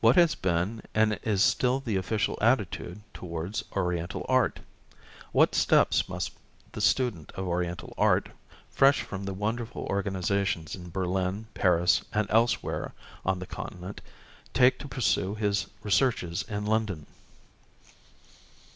[0.03, 4.59] What has been and is still the official attitude towards Oriental art?
[5.31, 6.31] What steps must
[6.71, 8.29] the student of Oriental art,
[8.71, 14.01] fresh from the wonderful organizations in Berlin, Paris, and elsewhere on the Continent,
[14.55, 17.05] take to pursue his researches in London